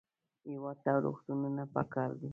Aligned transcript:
هېواد 0.51 0.77
ته 0.83 0.91
روغتونونه 1.05 1.63
پکار 1.73 2.09
دي 2.19 2.29